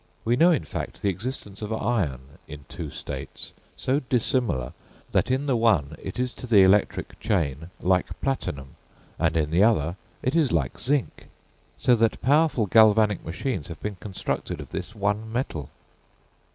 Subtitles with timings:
[0.25, 4.73] We know in fact the existence of iron in two states, so dissimilar,
[5.11, 8.77] that in the one, it is to the electric chain like platinum,
[9.19, 11.29] and in the other it is like zinc;
[11.77, 15.69] so that powerful galvanic machines have been constructed of this one metal.